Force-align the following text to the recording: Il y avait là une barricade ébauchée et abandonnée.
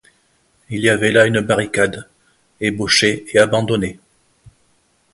Il 0.71 0.79
y 0.79 0.89
avait 0.89 1.11
là 1.11 1.27
une 1.27 1.41
barricade 1.41 2.09
ébauchée 2.59 3.23
et 3.33 3.37
abandonnée. 3.37 3.99